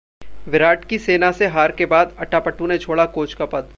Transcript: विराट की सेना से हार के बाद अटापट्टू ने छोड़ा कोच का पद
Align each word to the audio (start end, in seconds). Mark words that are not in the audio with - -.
विराट 0.47 0.85
की 0.85 0.97
सेना 0.99 1.31
से 1.31 1.47
हार 1.47 1.71
के 1.71 1.85
बाद 1.85 2.15
अटापट्टू 2.19 2.67
ने 2.67 2.77
छोड़ा 2.77 3.05
कोच 3.09 3.33
का 3.33 3.45
पद 3.45 3.63